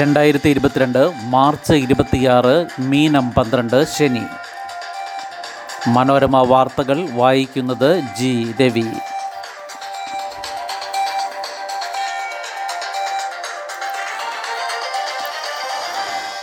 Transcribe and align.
രണ്ടായിരത്തി 0.00 0.48
ഇരുപത്തിരണ്ട് 0.48 1.12
മാർച്ച് 1.24 1.72
ഇരുപത്തിയാറ് 1.72 2.66
മീനം 2.78 3.30
പന്ത്രണ്ട് 3.30 3.86
ശനി. 3.86 4.22
മനോരമ 5.88 6.36
വാർത്തകൾ 6.42 7.10
വായിക്കുന്നത് 7.10 8.02
ജി 8.18 8.54
രവി. 8.60 8.84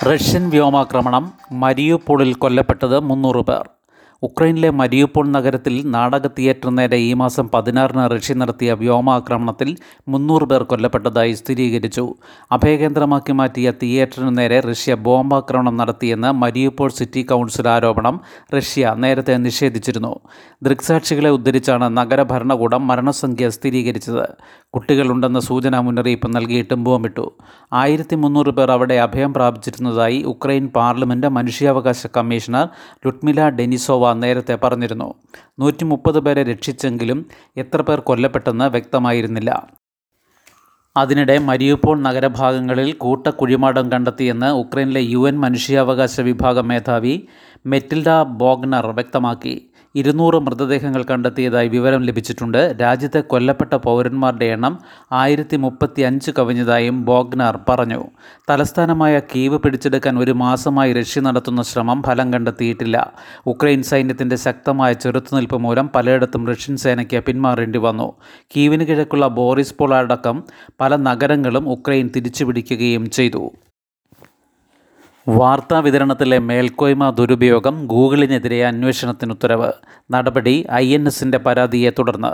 റഷ്യൻ 0.05 0.49
വ്യോമാക്രമണം 0.49 1.33
മരിയുപോളിൽ 1.51 2.33
കൊല്ലപ്പെട്ടത് 2.33 2.99
മുന്നൂറ് 2.99 3.45
പേർ. 3.45 3.78
ഉക്രൈനിലെ 4.23 4.69
മരിയുപോൾ 4.69 5.27
നഗരത്തിൽ 5.27 5.83
നാടക 5.85 6.27
തിയേറ്റർ 6.27 6.69
നേരെ 6.69 6.97
ഈ 6.97 7.13
മാസം 7.13 7.49
പതിനാറിന് 7.53 8.11
റഷ്യ 8.11 8.33
നടത്തിയ 8.33 8.73
വ്യോമാക്രമണത്തിൽ 8.73 9.69
മുന്നൂറ് 10.07 10.43
പേർ 10.43 10.63
കൊല്ലപ്പെട്ടതായി 10.63 11.33
സ്ഥിരീകരിച്ചു. 11.33 12.03
അഭയകേന്ദ്രമാക്കി 12.51 13.31
മാറ്റിയ 13.31 13.71
തിയേറ്ററിന് 13.83 14.37
നേരെ 14.37 14.59
റഷ്യ 14.59 14.93
ബോംബാക്രമണം 14.95 15.77
നടത്തിയെന്ന് 15.77 16.31
മരിയുപോൾ 16.31 16.89
സിറ്റി 16.89 17.21
കൗൺസിൽ 17.23 17.67
ആരോപണം 17.67 18.19
റഷ്യ 18.55 18.95
നേരത്തെ 18.97 19.37
നിഷേധിച്ചിരുന്നു. 19.37 20.13
ദൃക്സാക്ഷികളെ 20.63 21.29
ഉദ്ധരിച്ചാണ് 21.29 21.97
നഗര 21.97 22.23
ഭരണകൂടം 22.23 22.87
മരണസംഖ്യ 22.87 23.49
സ്ഥിരീകരിച്ചത്. 23.49 24.25
കുട്ടികളുണ്ടെന്ന 24.75 25.39
സൂചനാ 25.39 25.81
മുന്നറിയിപ്പ് 25.81 26.35
നൽകിയിട്ടും 26.35 26.83
ബോംബിട്ടു 26.83 27.31
ആയിരത്തി 27.73 28.15
മുന്നൂറ് 28.15 28.49
പേർ 28.49 28.71
അവിടെ 28.71 28.95
അഭയം 28.95 29.33
പ്രാപിച്ചിരുന്നതായി 29.33 30.23
ഉക്രൈൻ 30.23 30.67
പാർലമെന്റ് 30.67 31.27
മനുഷ്യാവകാശ 31.27 32.07
കമ്മീഷണർ 32.17 32.67
ലുട്മില 33.05 33.49
ഡെനിസോവ 33.49 34.08
നേരത്തെ 34.13 34.55
പറഞ്ഞിരുന്നു. 34.55 35.13
നൂറ്റി 35.59 35.83
മുപ്പത് 35.83 36.19
പേരെ 36.19 36.43
രക്ഷിച്ചെങ്കിലും 36.43 37.25
എത്ര 37.57 37.81
പേർ 37.81 37.99
കൊല്ലപ്പെട്ടെന്ന് 37.99 38.65
വ്യക്തമായിരുന്നില്ല. 38.65 39.67
അതിനിടെ 40.97 41.37
മരിയുപോൾ 41.37 42.01
നഗരഭാഗങ്ങളിൽ 42.01 42.93
കൂട്ട 42.93 43.27
കുഴിമാടം 43.27 43.91
കണ്ടെത്തിയെന്ന് 43.91 44.45
ഉക്രൈനിലെ 44.45 45.01
യു 45.01 45.27
എൻ 45.27 45.39
മനുഷ്യാവകാശ 45.39 46.21
വിഭാഗം 46.21 46.67
മേധാവി 46.67 47.27
മെറ്റിൽഡ 47.65 48.09
ബോഗ്നർ 48.23 48.87
വ്യക്തമാക്കി. 48.87 49.68
ഇരുന്നൂറ് 49.95 50.35
മൃതദേഹങ്ങൾ 50.35 51.03
കണ്ടെത്തിയതായി 51.03 51.67
വിവരം 51.67 52.01
ലഭിച്ചിട്ടുണ്ട്. 52.01 52.75
രാജ്യത്തെ 52.81 53.19
കൊല്ലപ്പെട്ട 53.19 53.73
പൗരന്മാരുടെ 53.73 54.45
എണ്ണം 54.45 54.79
ആയിരത്തി 55.11 55.55
മുപ്പത്തി 55.55 56.01
അഞ്ച് 56.01 56.31
കവിഞ്ഞതായും 56.31 57.05
ബോഗ്നാർ 57.05 57.59
പറഞ്ഞു. 57.69 58.05
തലസ്ഥാനമായ 58.49 59.19
കീവ് 59.19 59.57
പിടിച്ചെടുക്കാൻ 59.57 60.19
ഒരു 60.19 60.31
മാസമായി 60.31 60.93
റഷ്യ 60.93 61.21
നടത്തുന്ന 61.21 61.61
ശ്രമം 61.61 62.03
ഫലം 62.03 62.33
കണ്ടെത്തിയിട്ടില്ല. 62.33 63.13
ഉക്രൈൻ 63.47 63.83
സൈന്യത്തിന്റെ 63.83 64.35
ശക്തമായ 64.35 64.93
ചെറുത്തുനിൽപ്പ് 64.93 65.57
മൂലം 65.57 65.89
പലയിടത്തും 65.95 66.47
റഷ്യൻ 66.47 66.77
സേനയ്ക്ക് 66.77 67.23
പിന്മാറേണ്ടി 67.23 67.79
വന്നു. 67.79 68.13
കീവിന് 68.57 68.83
കിഴക്കുള്ള 68.83 69.27
ബോറിസ് 69.27 69.75
പോൾ 69.79 69.95
അടക്കം 69.95 70.43
പല 70.81 70.95
നഗരങ്ങളും 70.95 71.69
ഉക്രൈൻ 71.69 72.09
തിരിച്ചുപിടിക്കുകയും 72.15 73.09
ചെയ്തു. 73.09 73.51
വാർത്താ 75.27 75.79
വിതരണത്തിലെ 75.79 76.39
മേൽക്കോയ്മ 76.39 77.09
ദുരുപയോഗം 77.09 77.87
ഗൂഗിളിനെതിരെ 77.87 78.65
അന്വേഷണത്തിന് 78.65 79.31
ഉത്തരവ് 79.31 79.71
നടപടി 80.11 80.65
ഐ 80.73 80.93
എൻ 80.95 81.07
എസിന്റെ 81.07 81.37
പരാതിയെ 81.37 81.89
തുടർന്ന്. 81.99 82.31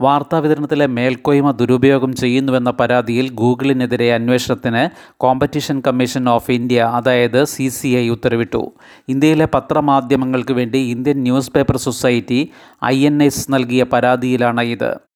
വാർത്താ 0.00 0.38
വിതരണത്തിലെ 0.38 0.86
മേൽക്കോയ്മ 0.86 1.50
ദുരുപയോഗം 1.50 2.14
ചെയ്യുന്നുവെന്ന 2.16 2.70
പരാതിയിൽ 2.70 3.30
ഗൂഗിളിനെതിരെ 3.30 4.14
അന്വേഷണത്തിന് 4.14 4.88
കോമ്പറ്റീഷൻ 5.16 5.82
കമ്മീഷൻ 5.86 6.28
ഓഫ് 6.28 6.50
ഇന്ത്യ 6.50 6.80
അതായത് 6.80 7.44
സി 7.44 7.68
സി 7.68 7.88
ഐ 7.88 8.08
ഉത്തരവിട്ടു. 8.08 8.72
ഇന്ത്യയിലെ 9.08 9.48
പത്രമാധ്യമങ്ങൾക്ക് 9.54 10.52
വേണ്ടി 10.52 10.78
Indian 10.78 11.22
newspaper 11.52 11.76
society 11.76 12.50
I 12.84 13.06
N 13.06 13.22
S 13.22 13.52
നൽകിയ 13.52 13.82
പരാതിയിലാണ് 13.82 14.60
ഇത്. 14.60 15.07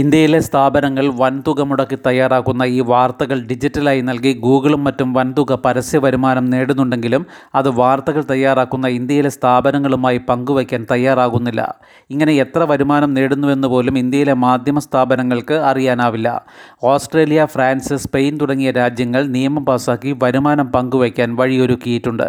ഇന്ത്യയിലെ 0.00 0.38
സ്ഥാപനങ്ങൾ 0.46 1.06
വൻതുക 1.20 1.60
മുടക്കി 1.68 1.96
തയ്യാറാക്കുന്ന 2.06 2.62
ഈ 2.62 2.80
വാർത്തകൾ 2.80 3.38
ഡിജിറ്റലായി 3.50 4.00
നൽകി 4.00 4.32
ഗൂഗിളും 4.46 4.84
മറ്റും 4.84 5.12
വൻതുക 5.14 5.54
പരസ്യ 5.64 5.98
വരുമാനം 5.98 6.46
നേടുന്നുണ്ടെങ്കിലും 6.54 7.22
അത് 7.54 7.68
വാർത്തകൾ 7.68 8.22
തയ്യാറാക്കുന്ന 8.30 8.86
ഇന്ത്യയിലെ 8.88 9.28
സ്ഥാപനങ്ങളുമായി 9.28 10.18
പങ്കുവയ്ക്കാൻ 10.30 10.86
തയ്യാറാകുന്നില്ല. 10.90 11.62
ഇങ്ങനെ 12.10 12.32
എത്ര 12.44 12.58
വരുമാനം 12.58 13.14
നേടുന്നുവെന്ന് 13.14 13.68
പോലും 13.68 13.98
ഇന്ത്യയിലെ 13.98 14.34
മാധ്യമ 14.46 14.78
സ്ഥാപനങ്ങൾക്ക് 14.78 15.58
അറിയാനാവില്ല. 15.70 16.28
ഓസ്ട്രേലിയ 16.84 17.44
ഫ്രാൻസ് 17.54 17.94
സ്പെയിൻ 17.94 18.38
തുടങ്ങിയ 18.42 18.70
രാജ്യങ്ങൾ 18.70 19.24
നിയമം 19.26 19.64
പാസാക്കി 19.64 20.16
വരുമാനം 20.22 20.68
പങ്കുവയ്ക്കാൻ 20.72 21.36
വഴിയൊരുക്കിയിട്ടുണ്ട്. 21.36 22.28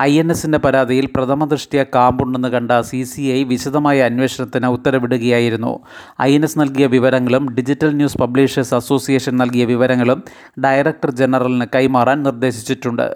ഐ 0.00 0.18
എൻ 0.18 0.30
എസിന്റെ 0.30 0.58
പരാതിയിൽ 0.58 1.06
പ്രഥമ 1.16 1.44
ദൃഷ്ടിയ 1.44 1.84
കാമ്പുണ്ടെന്ന് 1.94 2.48
കണ്ട 2.48 2.80
സി 2.80 3.02
സി 3.02 3.22
ഐ 3.22 3.44
വിശദമായ 3.44 4.02
അന്വേഷണത്തിന് 4.02 4.66
ഉത്തരവിടുകയായിരുന്നു. 4.66 5.80
ഐ 6.22 6.34
എൻ 6.34 6.44
എസ് 6.44 6.58
നൽകിയ 6.58 6.86
വിവരങ്ങളും 6.86 7.54
ഡിജിറ്റൽ 7.54 7.96
ന്യൂസ് 7.96 8.18
പബ്ലിഷേഴ്സ് 8.18 8.74
അസോസിയേഷൻ 8.74 9.36
നൽകിയ 9.36 9.64
വിവരങ്ങളും 9.64 10.24
ഡയറക്ടർ 10.64 11.10
ജനറലിന് 11.10 11.64
കൈമാറാൻ 11.74 12.22
നിർദ്ദേശിച്ചിട്ടുണ്ട്. 12.22 13.14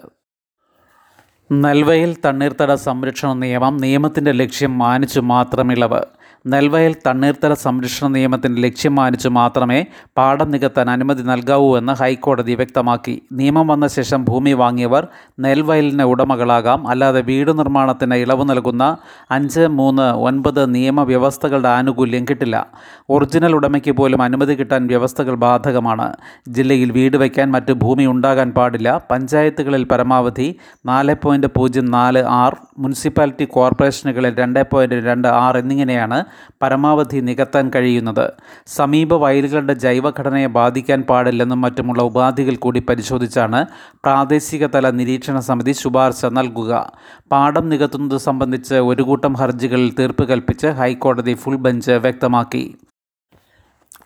നൽവയിൽ 1.51 2.17
തണ്ണീർത്തട 2.25 2.73
സംരക്ഷണ 2.73 3.33
നിയമം 3.33 3.77
നിയമത്തിന്റെ 3.77 4.31
ലക്ഷ്യം 4.31 4.77
മാനിച്ചു 4.77 5.19
മാത്രം 5.19 5.71
ഇളവ് 5.71 6.01
നെൽവയൽ 6.47 6.95
തണ്ണീർത്തല 7.07 7.53
സംരക്ഷണ 7.53 8.07
നിയമത്തിന്റെ 8.07 8.61
ലക്ഷ്യം 8.61 8.95
മാനിച്ചു 8.95 9.29
മാത്രമേ 9.29 9.85
പാടം 10.17 10.51
നികത്താൻ 10.51 10.89
അനുമതി 10.89 11.23
നൽകാവൂ 11.23 11.77
എന്ന് 11.77 11.93
ഹൈക്കോടതി 11.93 12.55
വ്യക്തമാക്കി. 12.55 13.21
നിയമം 13.31 13.67
വന്ന 13.67 13.87
ശേഷം 13.87 14.25
ഭൂമി 14.25 14.53
വാങ്ങിയവർ 14.53 15.07
നെൽവയലിന് 15.39 16.03
ഉടമകളാകാം. 16.03 16.87
അല്ലാതെ 16.87 17.21
വീട് 17.21 17.59
നിർമ്മാണത്തിന് 17.59 18.13
ഇളവ് 18.13 18.49
നൽകുന്ന 18.49 18.97
അഞ്ച് 19.31 19.59
മൂന്ന് 19.59 20.01
ഒൻപത് 20.01 20.75
നിയമവ്യവസ്ഥകളുടെ 20.75 21.69
ആനുകൂല്യം 21.69 22.25
കിട്ടില്ല. 22.29 22.67
ഒറിജിനൽ 23.09 23.55
ഉടമയ്ക്ക് 23.55 23.91
പോലും 23.91 24.21
അനുമതി 24.21 24.53
കിട്ടാൻ 24.53 24.87
വ്യവസ്ഥകൾ 24.87 25.35
ബാധകമാണ്. 25.35 26.13
ജില്ലയിൽ 26.47 26.91
വീട് 26.91 27.17
വയ്ക്കാൻ 27.17 27.51
മറ്റ് 27.51 27.73
ഭൂമി 27.73 28.05
ഉണ്ടാകാൻ 28.05 28.51
പാടില്ല. 28.51 29.01
പഞ്ചായത്തുകളിൽ 29.11 29.83
പരമാവധി 29.83 30.55
നാല് 30.85 31.15
പോയിന്റ് 31.23 31.47
പൂജ്യം 31.47 31.85
നാല് 31.85 32.23
ആർ 32.23 32.57
മുനിസിപ്പാലിറ്റി 32.77 33.45
കോർപ്പറേഷനുകളിൽ 33.45 34.35
രണ്ട് 34.35 34.63
പോയിന്റ് 34.71 34.95
രണ്ട് 34.95 35.27
ആർ 35.27 35.57
എന്നിങ്ങനെയാണ് 35.57 36.23
പരമാവധി 36.61 37.17
നികത്താൻ 37.17 37.71
കഴിയുന്നത്. 37.75 38.33
സമീപ 38.67 39.13
വയലുകളുടെ 39.13 39.73
ജൈവഘടനയെ 39.73 40.47
ബാധിക്കാൻ 40.47 41.01
പാടില്ലെന്നും 41.01 41.61
മറ്റുമുള്ള 41.61 42.03
ഉപാധികൾ 42.03 42.55
കൂടി 42.55 42.79
പരിശോധിച്ചാണ് 42.79 43.65
പ്രാദേശിക 44.03 44.65
തല 44.65 44.89
നിരീക്ഷണ 44.89 45.39
സമിതി 45.39 45.71
ശുപാർശ 45.71 46.25
നൽകുക. 46.25 46.91
പാടം 47.31 47.69
നികത്തുന്നത് 47.69 48.17
സംബന്ധിച്ച് 48.17 48.75
ഒരു 48.75 49.03
കൂട്ടം 49.03 49.33
ഹർജികളിൽ 49.33 49.95
തീർപ്പ് 49.99 50.29
കൽപ്പിച്ച് 50.29 50.67
ഹൈക്കോടതി 50.67 51.33
ഫുൾ 51.33 51.55
ബെഞ്ച് 51.55 51.91
വ്യക്തമാക്കി. 51.91 52.75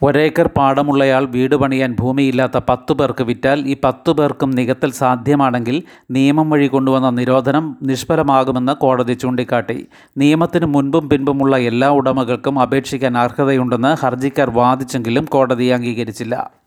ഒരേക്കർ 0.06 0.48
പാടമുള്ളയാൾ 0.58 1.26
വീട് 1.26 1.56
പണിയാൻ 1.56 1.96
ഭൂമിയില്ലാത്ത 2.00 2.58
പത്തു 2.70 2.94
പേർക്ക് 2.94 3.24
വിറ്റാൽ 3.24 3.60
ഈ 3.68 3.76
പത്തു 3.84 4.12
പേർക്കും 4.12 4.52
നികത്തൽ 4.52 4.92
സാധ്യമാണെങ്കിൽ 4.92 5.84
നിയമം 6.12 6.50
വഴി 6.50 6.68
കൊണ്ടുവന്ന 6.68 7.10
നിരോധനം 7.10 7.78
നിഷ്ഫലമാകുമെന്ന് 7.84 8.74
കോടതി 8.74 9.14
ചൂണ്ടിക്കാട്ടി. 9.14 9.88
നിയമത്തിന് 10.18 10.66
മുൻപും 10.66 11.10
പിൻപുമുള്ള 11.10 11.58
എല്ലാ 11.58 11.90
ഉടമകൾക്കും 11.90 12.60
അപേക്ഷിക്കാൻ 12.60 13.18
അർഹതയുണ്ടെന്ന് 13.18 14.06
ഹർജിക്കാർ 14.06 14.50
വാദിച്ചെങ്കിലും 14.50 15.26
കോടതി 15.26 15.66
അംഗീകരിച്ചില്ല. 15.66 16.63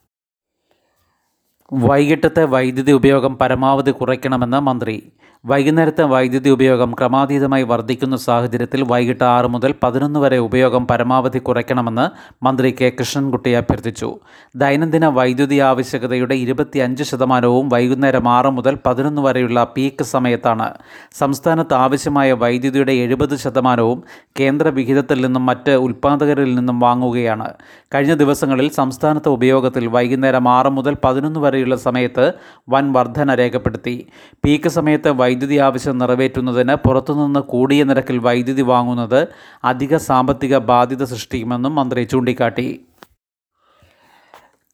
വൈകിട്ടത്തെ 1.73 2.45
വൈദ്യുതി 2.45 2.93
ഉപയോഗം 2.93 3.39
പരമാവധി 3.39 3.91
കുറയ്ക്കണമെന്ന് 3.91 4.61
മന്ത്രി. 4.61 5.03
വൈകുന്നേരത്തെ 5.47 6.03
വൈദ്യുതി 6.03 6.49
ഉപയോഗം 6.49 6.93
ക്രമാതീതമായി 6.93 7.63
വർദ്ധിക്കുന്ന 7.63 8.17
സാഹചര്യത്തിൽ 8.17 8.83
വൈകിട്ട് 8.83 9.25
ആറ് 9.25 9.47
മുതൽ 9.47 9.75
പതിനൊന്ന് 9.83 10.21
വരെ 10.21 10.39
ഉപയോഗം 10.39 10.87
പരമാവധി 10.87 11.39
കുറയ്ക്കണമെന്ന് 11.39 12.11
മന്ത്രി 12.45 12.77
കെ. 12.81 12.93
കൃഷ്ണൻകുട്ടി 13.01 13.51
അഭ്യർത്ഥിച്ചു. 13.51 14.19
ദൈനംദിന 14.57 15.07
വൈദ്യുതി 15.07 15.59
ആവശ്യകതയുടെ 15.59 16.35
ഇരുപത്തിയഞ്ച് 16.35 17.03
ശതമാനവും 17.03 17.69
വൈകുന്നേരം 17.69 18.29
ആറ് 18.29 18.47
മുതൽ 18.47 18.79
പതിനൊന്ന് 18.87 19.23
വരെയുള്ള 19.23 19.65
പീക്ക് 19.65 20.05
സമയത്താണ്. 20.05 20.75
സംസ്ഥാനത്ത് 21.13 21.75
ആവശ്യമായ 21.75 22.33
വൈദ്യുതിയുടെ 22.33 22.93
എഴുപത് 22.93 23.37
ശതമാനവും 23.37 24.03
കേന്ദ്ര 24.41 24.69
വിഹിതത്തിൽ 24.69 25.21
നിന്നും 25.27 25.47
മറ്റ് 25.47 25.71
ഉൽപ്പാദകരിൽ 25.71 26.55
നിന്നും 26.55 26.81
വാങ്ങുകയാണ്. 26.81 27.53
കഴിഞ്ഞ 27.95 28.15
ദിവസങ്ങളിൽ 28.15 28.71
സംസ്ഥാനത്തെ 28.71 29.29
ഉപയോഗത്തിൽ 29.29 29.87
വൈകുന്നേരം 29.87 30.49
ആറ് 30.49 30.69
മുതൽ 30.69 30.97
പതിനൊന്ന് 31.05 31.41
വരെയുള്ള 31.57 31.77
സമയത്ത് 31.77 32.25
വൻ 32.69 32.93
വർധന 32.93 33.35
രേഖപ്പെടുത്തി. 33.35 33.97
പീക്ക് 34.45 34.69
സമയത്ത് 34.69 35.11
വൈദ്യുതി 35.11 35.57
ആവശ്യം 35.67 35.99
നിറവേറ്റുന്നതിന് 35.99 36.75
പുറത്തുനിന്ന് 36.75 37.41
കൂടിയ 37.41 37.85
നിരക്കിൽ 37.85 38.19
വൈദ്യുതി 38.19 38.63
വാങ്ങുന്നത് 38.73 39.21
അധിക 39.65 39.97
സാമ്പത്തിക 39.97 40.59
ബാധ്യത 40.73 41.05
സൃഷ്ടിക്കുമെന്നും 41.05 41.75
മന്ത്രി 41.75 42.05
ചൂണ്ടിക്കാട്ടി. 42.05 42.69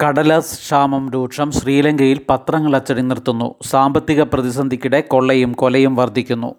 കടലാസ് 0.01 0.55
ക്ഷാമം 0.59 1.11
രൂക്ഷം 1.11 1.51
ശ്രീലങ്കയിൽ 1.51 2.21
പത്രങ്ങൾ 2.31 2.77
അച്ചടി 2.77 3.03
നിർത്തുന്നു. 3.03 3.55
സാമ്പത്തിക 3.63 4.23
പ്രതിസന്ധിക്കിടെ 4.23 5.01
കൊള്ളയും 5.01 5.53
കൊലയും 5.53 5.95
വർദ്ധിക്കുന്നു. 5.97 6.51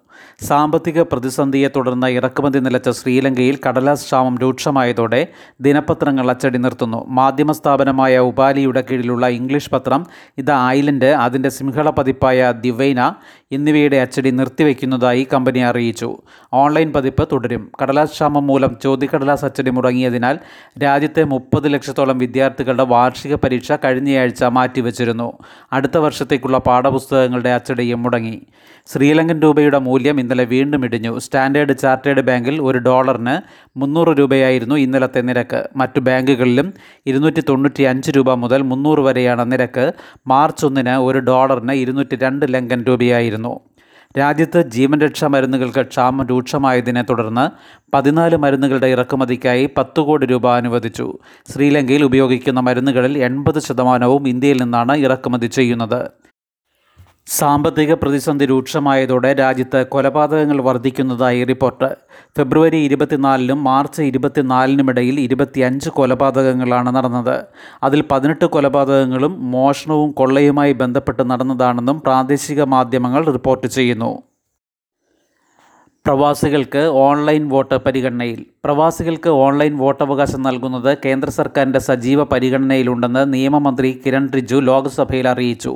സാമ്പത്തിക 0.42 1.02
പ്രതിസന്ധിയെ 1.02 1.68
തുടർന്ന് 1.76 2.06
ഇറക്കുമതി 2.06 2.58
നിലച്ച 2.58 2.90
ശ്രീലങ്കയിൽ 2.90 3.58
കടലാസ് 3.68 4.04
ക്ഷാമം 4.04 4.38
രൂക്ഷമായതോടെ 4.38 5.26
ദിനപത്രങ്ങൾ 5.60 6.30
അച്ചടി 6.30 6.58
നിർത്തുന്നു. 6.58 7.04
മാധ്യമ 7.08 7.52
സ്ഥാപനമായ 7.52 8.18
ഉപാലിയുടെ 8.18 8.84
കീഴിലുള്ള 8.90 9.28
ഇംഗ്ലീഷ് 9.28 9.70
പത്രം 9.70 10.06
ഇത് 10.38 10.52
ഐലൻഡ് 10.68 11.10
അതിന്റെ 11.24 11.48
സിംഹള 11.48 11.90
പതിപ്പായ 11.90 12.52
ദിവൈന 12.52 13.12
എന്നിവയുടെ 13.52 13.96
അച്ചടി 13.96 14.30
നിർത്തിവെക്കുന്നതായി 14.30 15.26
കമ്പനി 15.32 15.58
അറിയിച്ചു. 15.58 16.16
ഓൺലൈൻ 16.52 16.92
പതിപ്പ് 16.92 17.28
തുടരും. 17.32 17.72
കടലാസ് 17.82 18.10
ക്ഷാമം 18.10 18.46
മൂലം 18.46 18.76
ചോദ്യക്കടലാസ് 18.82 19.44
അച്ചടി 19.44 19.70
മുടങ്ങിയതിനാൽ 19.70 20.38
രാജ്യത്തെ 20.82 21.24
മുപ്പത് 21.24 21.74
ലക്ഷത്തോളം 21.74 22.18
വിദ്യാർത്ഥികളുടെ 22.18 22.84
വാർഷിക 22.84 23.34
പരീക്ഷ 23.34 23.72
കഴിഞ്ഞയാഴ്ച 23.72 24.44
മാറ്റിവെച്ചിരുന്നു. 24.44 25.32
അടുത്ത 25.72 25.96
വർഷത്തേക്കുള്ള 25.96 26.58
പാഠപുസ്തകങ്ങളുടെ 26.58 27.50
അച്ചടിയും 27.50 28.02
മുടങ്ങി. 28.02 28.40
ശ്രീലങ്കൻ 28.86 29.40
രൂപയുടെ 29.40 29.78
മൂല്യം 29.78 30.03
ഇന്നലെ 30.10 30.44
വീണ്ടും 30.44 30.84
ഇടിഞ്ഞു. 30.84 31.18
സ്റ്റാൻഡേർഡ് 31.18 31.78
ചാർട്ടേഡ് 31.78 32.20
ബാങ്കിൽ 32.20 32.62
ഒരു 32.62 32.78
ഡോളറിന് 32.78 33.40
മുന്നൂറ് 33.78 34.08
രൂപയായിരുന്നു 34.08 34.74
ഇന്നലത്തെ 34.74 35.20
നിരക്ക്. 35.20 35.68
മറ്റു 35.76 36.00
ബാങ്കുകളിലും 36.00 36.74
ഇരുന്നൂറ്റി 37.06 37.42
തൊണ്ണൂറ്റി 37.48 37.82
അഞ്ച് 37.82 38.10
രൂപ 38.10 38.34
മുതൽ 38.34 38.62
മുന്നൂറ് 38.62 38.98
വരെയാണ് 38.98 39.52
നിരക്ക്. 39.52 39.92
മാർച്ച് 40.26 40.66
ഒന്നിന് 40.66 40.90
ഒരു 40.90 41.18
ഡോളറിന് 41.18 41.72
ഇരുന്നൂറ്റി 41.72 42.16
രണ്ട് 42.16 42.46
ലങ്കൻ 42.54 42.84
രൂപയായിരുന്നു. 42.84 43.60
രാജ്യത്ത് 44.18 44.70
ജീവൻ 44.70 45.00
രക്ഷാ 45.00 45.26
മരുന്നുകൾക്ക് 45.26 45.86
ക്ഷാമം 45.86 46.26
രൂക്ഷമായതിനെ 46.26 47.02
തുടർന്ന് 47.02 47.50
പതിനാല് 47.94 48.36
മരുന്നുകളുടെ 48.36 48.86
ഇറക്കുമതിക്കായി 48.86 49.70
പത്ത് 49.78 50.00
കോടി 50.00 50.26
രൂപ 50.26 50.50
അനുവദിച്ചു. 50.50 51.18
ശ്രീലങ്കയിൽ 51.52 52.04
ഉപയോഗിക്കുന്ന 52.04 52.60
മരുന്നുകളിൽ 52.60 53.18
എൺപത് 53.18 53.58
ശതമാനവും 53.58 54.28
ഇന്ത്യയിൽ 54.28 54.62
നിന്നാണ് 54.62 54.96
ഇറക്കുമതി 54.96 55.46
ചെയ്യുന്നത്. 55.46 56.10
സാമ്പത്തിക 57.26 57.94
പ്രതിസന്ധി 57.94 58.46
രൂക്ഷമായതോടെ 58.46 59.32
രാജ്യത്ത് 59.32 59.86
കൊലപാതകങ്ങൾ 59.86 60.60
വർദ്ധിക്കുന്നതായി 60.60 61.44
റിപ്പോർട്ട്. 61.44 61.88
ഫെബ്രുവരി 62.36 62.76
ഇരുപത്തിനാലിനും 62.76 63.64
മാർച്ച് 63.64 64.02
ഇരുപത്തിനാലിനുമിടയിൽ 64.02 65.20
ഇരുപത്തിയഞ്ച് 65.20 65.88
കൊലപാതകങ്ങളാണ് 65.88 66.96
നടന്നത്. 66.96 67.44
അതിൽ 67.82 68.04
പതിനെട്ട് 68.10 68.44
കൊലപാതകങ്ങളും 68.44 69.50
മോഷണവും 69.50 70.12
കൊള്ളയുമായി 70.12 70.72
ബന്ധപ്പെട്ട് 70.72 71.30
നടന്നതാണെന്നും 71.30 72.00
പ്രാദേശിക 72.00 72.62
മാധ്യമങ്ങൾ 72.62 73.24
റിപ്പോർട്ട് 73.24 73.66
ചെയ്യുന്നു. 73.66 74.22
പ്രവാസികൾക്ക് 76.06 76.78
ഓൺലൈൻ 76.78 77.48
വോട്ട് 77.48 77.74
പരിഗണനയിൽ. 77.74 78.44
പ്രവാസികൾക്ക് 78.64 79.30
ഓൺലൈൻ 79.30 79.78
വോട്ടവകാശം 79.78 80.42
നൽകുന്നത് 80.42 80.98
കേന്ദ്ര 81.04 81.30
സർക്കാരിന്റെ 81.30 81.78
സജീവ 81.78 82.24
പരിഗണനയിലുണ്ടെന്ന് 82.24 83.32
നിയമമന്ത്രി 83.32 84.02
കിരൺ 84.06 84.28
റിജു 84.34 84.56
ലോക്സഭയിൽ 84.56 85.28
അറിയിച്ചു. 85.28 85.74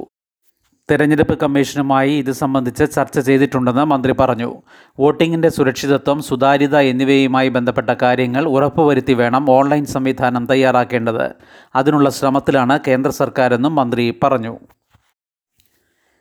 തെരഞ്ഞെടുപ്പ് 0.90 1.38
കമ്മീഷനുമായി 1.38 2.12
ഇത് 2.12 2.32
സംബന്ധിച്ച് 2.32 2.85
ചർച്ച 2.94 3.19
ചെയ്തിട്ടുണ്ടെന്ന് 3.19 3.85
മന്ത്രി 3.85 4.12
പറഞ്ഞു. 4.12 4.62
വോട്ടിംഗിന്റെ 5.00 5.49
സുരക്ഷിതത്വം 5.49 6.23
സുതാര്യത 6.23 6.76
എന്നിവയുമായി 6.76 7.49
ബന്ധപ്പെട്ട 7.49 7.90
കാര്യങ്ങൾ 8.02 8.44
ഉറപ്പുവരുത്തി 8.44 9.12
വേണം 9.12 9.50
ഓൺലൈൻ 9.50 9.85
സംവിധാനം 9.85 10.46
തയ്യാറാക്കേണ്ടത്. 10.46 11.35
അതിനുള്ള 11.75 12.11
ശ്രമത്തിലാണ് 12.11 12.79
കേന്ദ്ര 12.88 13.11
സർക്കാരെന്നും 13.11 13.75
മന്ത്രി 13.75 14.14
പറഞ്ഞു. 14.23 14.58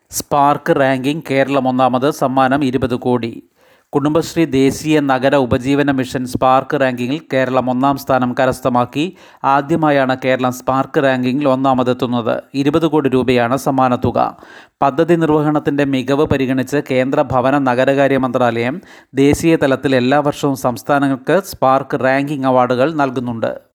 സ്പാർക്ക് 0.09 0.79
റാങ്കിംഗ് 0.79 1.23
കേരളം 1.29 1.67
ഒന്നാമത് 1.67 2.11
സമ്മാനം 2.11 2.65
ഇരുപത് 2.65 2.95
കോടി. 2.95 3.49
കുടുംബശ്രീ 3.97 4.45
ദേശീയ 4.45 4.99
നഗര 4.99 5.35
ഉപജീവന 5.35 5.91
മിഷൻ 5.91 6.25
സ്പാർക്ക് 6.25 6.81
റാങ്കിങ്ങിൽ 6.81 7.21
കേരളം 7.33 7.69
ഒന്നാം 7.69 7.97
സ്ഥാനം 7.97 8.35
കരസ്ഥമാക്കി. 8.39 9.05
ആദ്യമായാണ് 9.43 10.17
കേരളം 10.25 10.51
സ്പാർക്ക് 10.51 11.03
റാങ്കിങ്ങിൽ 11.03 11.47
ഒന്നാമതെത്തുന്നത്. 11.47 12.41
ഇരുപത് 12.53 12.87
കോടി 12.87 13.09
രൂപയാണ് 13.09 13.57
സമ്മാന 13.57 13.95
തുക. 13.95 14.37
പദ്ധതി 14.81 15.15
നിർവഹണത്തിന്റെ 15.15 15.85
മികവ് 15.85 16.25
പരിഗണിച്ച് 16.25 16.81
കേന്ദ്ര 16.91 17.21
ഭവന 17.21 17.57
നഗരകാര്യ 17.57 18.17
മന്ത്രാലയം 18.17 18.81
ദേശീയ 19.15 19.55
തലത്തിൽ 19.55 19.95
എല്ലാ 19.95 20.19
വർഷവും 20.19 20.55
സംസ്ഥാനങ്ങൾക്ക് 20.55 21.41
സ്പാർക്ക് 21.43 21.99
റാങ്കിംഗ് 21.99 22.45
അവാർഡുകൾ 22.45 22.93
നൽകുന്നുണ്ട്. 22.93 23.66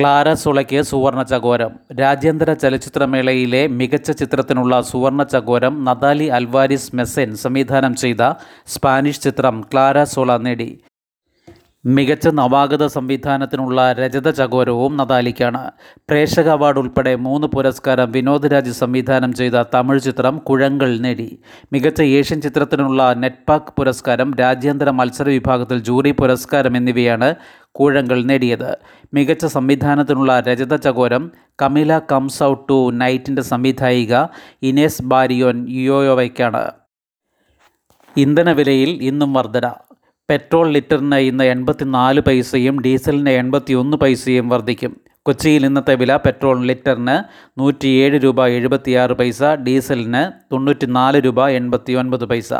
ക്ലാര 0.00 0.32
സുളയ്ക്ക് 0.32 0.80
സുവർണ 0.82 1.22
ചകോരം. 1.22 1.70
രാജ്യാന്തര 2.00 2.52
ചലച്ചിത്രമേളയിലെ 2.52 3.62
മികച്ച 3.78 4.10
ചിത്രത്തിനുള്ള 4.10 4.80
സുവർണ 4.80 5.22
ചകോരം 5.22 5.84
നദാലി 5.84 6.26
അൽവാരിസ് 6.38 6.96
മെസ്സൻ 6.96 7.34
സംവിധാനം 7.44 7.94
ചെയ്ത 7.94 8.22
സ്പാനിഷ് 8.66 9.20
ചിത്രം 9.20 9.56
ക്ലാര 9.72 10.04
സോള 10.04 10.36
നേടി. 10.36 10.68
മികച്ച 11.88 12.28
നവാഗത 12.28 12.86
സംവിധാനത്തിനുള്ള 12.86 13.92
രജത 13.92 14.30
ചകോരവും 14.30 14.96
നദാലിക്കാണ്. 14.96 15.70
പ്രേക്ഷക 15.80 16.48
അവാർഡ് 16.48 16.78
ഉൾപ്പെടെ 16.78 17.16
മൂന്ന് 17.16 17.46
പുരസ്കാരം 17.46 18.12
വിനോദ് 18.12 18.52
രാജ് 18.52 18.70
സംവിധാനം 18.70 19.32
ചെയ്ത 19.32 19.52
തമിഴ് 19.74 20.00
ചിത്രം 20.00 20.38
കുഴങ്ങൾ 20.38 20.98
നേടി. 20.98 21.38
മികച്ച 21.72 22.02
ഏഷ്യൻ 22.02 22.40
ചിത്രത്തിനുള്ള 22.40 23.12
നെറ്റ്പാക് 23.12 23.72
പുരസ്കാരം 23.78 24.34
രാജ്യാന്തര 24.34 24.90
മത്സര 24.90 25.28
വിഭാഗത്തിൽ 25.28 25.78
ജൂറി 25.78 26.10
പുരസ്കാരം 26.10 26.76
എന്നിവയാണ് 26.76 27.34
കൂഴങ്ങൾ 27.70 28.22
നേടിയത്. 28.22 28.78
മികച്ച 29.14 29.46
സംവിധാനത്തിനുള്ള 29.46 30.40
രജത 30.40 30.76
ചകോരം 30.76 31.32
കമില 31.62 32.00
കംസ് 32.12 32.42
ഔട്ട് 32.42 32.68
ടു 32.68 32.90
നൈറ്റിന്റെ 32.90 33.42
സംവിധായിക 33.42 34.14
ഇനേസ് 34.62 35.02
ബാരിയോൻ 35.02 35.66
യുയോയോവയ്ക്കാണ് 35.68 36.70
ഇന്ധനവിലയിൽ 38.16 38.90
ഇന്നും 39.02 39.32
വർധന. 39.32 39.70
പെട്രോൾ 40.30 40.68
ലിറ്ററിന് 40.68 41.14
ഇന്ന് 41.14 41.44
എൺപത്തിനാല് 41.44 42.20
പൈസയും 42.20 42.80
ഡീസലിന് 42.80 43.30
എൺപത്തിയൊന്ന് 43.30 43.96
പൈസയും 43.96 44.48
വർദ്ധിക്കും. 44.48 45.00
കൊച്ചിയിൽ 45.22 45.66
ഇന്നത്തെ 45.66 45.94
വില 45.94 46.16
പെട്രോൾ 46.16 46.66
ലിറ്ററിന് 46.66 47.16
നൂറ്റിയേഴ് 47.60 48.22
രൂപ 48.24 48.46
എഴുപത്തിയാറ് 48.46 49.12
പൈസ 49.12 49.42
ഡീസലിന് 49.42 50.32
തൊണ്ണൂറ്റിനാല് 50.52 51.18
രൂപ 51.18 51.48
എൺപത്തി 51.48 51.92
ഒൻപത് 51.92 52.24
പൈസ. 52.24 52.52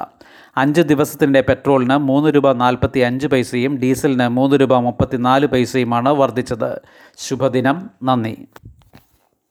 അഞ്ച് 0.57 0.81
ദിവസത്തിന്റെ 0.81 1.41
പെട്രോളിന് 1.41 1.97
മൂന്ന് 1.97 2.29
രൂപ 2.29 2.53
നാൽപ്പത്തി 2.53 3.01
അഞ്ച് 3.01 3.27
പൈസയും 3.27 3.77
ഡീസലിന് 3.77 4.29
മൂന്ന് 4.29 4.57
രൂപ 4.57 4.75
മുപ്പത്തിനാല് 4.79 5.47
പൈസയുമാണ് 5.47 6.09
വർദ്ധിച്ചത്. 6.09 6.81
ശുഭദിനം. 7.19 7.91
നന്ദി. 8.03 8.49